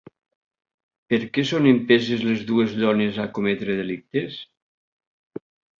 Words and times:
Per 1.13 1.19
què 1.35 1.43
són 1.51 1.69
empeses 1.73 2.25
les 2.31 2.43
dues 2.49 2.75
dones 2.83 3.23
a 3.27 3.31
cometre 3.39 3.79
delictes? 3.83 4.45